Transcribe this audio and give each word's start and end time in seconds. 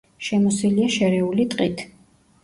შემოსილია 0.27 0.87
შერეული 0.95 1.45
ტყით. 1.55 1.85